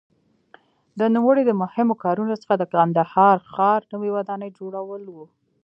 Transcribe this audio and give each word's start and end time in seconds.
د 0.99 1.01
نوموړي 1.15 1.43
د 1.45 1.51
مهمو 1.61 1.93
کارونو 2.03 2.33
څخه 2.41 2.55
د 2.57 2.63
کندهار 2.73 3.37
ښار 3.51 3.79
نوې 3.93 4.09
ودانۍ 4.15 4.49
جوړول 4.59 5.03
وو. 5.15 5.25